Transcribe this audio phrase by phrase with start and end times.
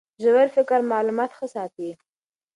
[0.21, 1.89] ژور فکر معلومات ښه ساتي.